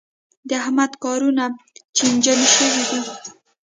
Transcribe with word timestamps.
د 0.49 0.49
احمد 0.61 0.91
کارونه 1.03 1.43
چينجن 1.97 2.39
شوي 2.55 2.81
دي. 2.89 2.99